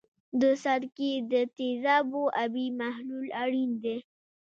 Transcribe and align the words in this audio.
د 0.41 0.43
سرکې 0.63 1.11
د 1.31 1.33
تیزابو 1.57 2.23
آبي 2.43 2.67
محلول 2.79 3.27
اړین 3.43 3.71
دی. 3.83 3.97